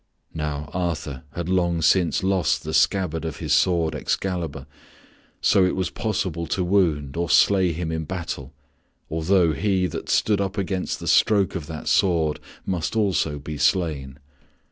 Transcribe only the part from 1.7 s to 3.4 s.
since lost the scabbard of